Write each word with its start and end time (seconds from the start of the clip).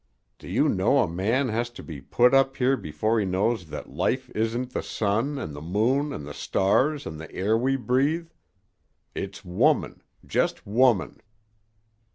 Do 0.39 0.47
you 0.49 0.67
know 0.67 0.97
a 1.03 1.07
man 1.07 1.49
has 1.49 1.69
to 1.69 1.83
be 1.83 2.01
put 2.01 2.33
up 2.33 2.57
here 2.57 2.75
before 2.75 3.19
he 3.19 3.25
knows 3.27 3.67
that 3.67 3.91
life 3.93 4.31
isn't 4.31 4.71
the 4.73 4.81
sun 4.81 5.37
an' 5.37 5.53
the 5.53 5.61
moon 5.61 6.11
an' 6.11 6.23
the 6.23 6.33
stars 6.33 7.05
an' 7.05 7.17
the 7.17 7.31
air 7.31 7.55
we 7.55 7.75
breathe. 7.75 8.31
It's 9.13 9.45
woman 9.45 10.01
just 10.25 10.65
woman." 10.65 11.21